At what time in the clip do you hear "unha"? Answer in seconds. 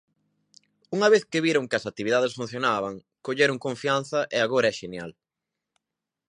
0.95-1.11